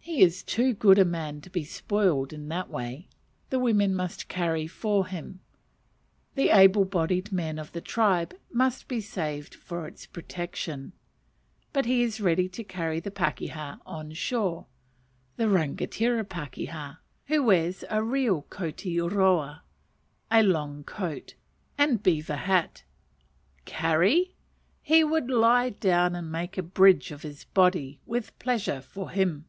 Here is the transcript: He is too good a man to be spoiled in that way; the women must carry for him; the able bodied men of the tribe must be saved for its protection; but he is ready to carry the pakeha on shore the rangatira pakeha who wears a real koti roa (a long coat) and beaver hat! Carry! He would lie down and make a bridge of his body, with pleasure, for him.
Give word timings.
He 0.00 0.22
is 0.22 0.42
too 0.42 0.72
good 0.74 0.98
a 0.98 1.04
man 1.04 1.40
to 1.42 1.50
be 1.50 1.64
spoiled 1.64 2.32
in 2.32 2.48
that 2.48 2.68
way; 2.70 3.08
the 3.50 3.58
women 3.58 3.94
must 3.94 4.28
carry 4.28 4.66
for 4.66 5.06
him; 5.06 5.40
the 6.34 6.50
able 6.50 6.84
bodied 6.84 7.32
men 7.32 7.58
of 7.58 7.72
the 7.72 7.80
tribe 7.80 8.34
must 8.50 8.86
be 8.86 9.00
saved 9.00 9.54
for 9.54 9.86
its 9.86 10.06
protection; 10.06 10.92
but 11.72 11.84
he 11.84 12.02
is 12.02 12.20
ready 12.20 12.48
to 12.50 12.64
carry 12.64 13.00
the 13.00 13.10
pakeha 13.10 13.78
on 13.84 14.12
shore 14.12 14.66
the 15.36 15.48
rangatira 15.48 16.24
pakeha 16.24 16.98
who 17.26 17.42
wears 17.42 17.82
a 17.90 18.02
real 18.02 18.42
koti 18.42 18.98
roa 19.00 19.62
(a 20.30 20.42
long 20.42 20.84
coat) 20.84 21.34
and 21.76 22.02
beaver 22.02 22.36
hat! 22.36 22.84
Carry! 23.64 24.34
He 24.82 25.02
would 25.02 25.30
lie 25.30 25.70
down 25.70 26.14
and 26.14 26.30
make 26.32 26.56
a 26.56 26.62
bridge 26.62 27.10
of 27.10 27.22
his 27.22 27.44
body, 27.44 28.00
with 28.06 28.38
pleasure, 28.38 28.80
for 28.80 29.10
him. 29.10 29.46